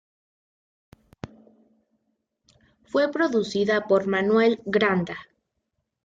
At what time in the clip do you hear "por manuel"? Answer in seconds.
3.85-4.59